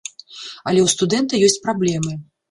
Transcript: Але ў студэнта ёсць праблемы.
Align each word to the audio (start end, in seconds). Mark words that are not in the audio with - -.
Але 0.69 0.79
ў 0.83 0.87
студэнта 0.93 1.41
ёсць 1.49 1.59
праблемы. 1.67 2.13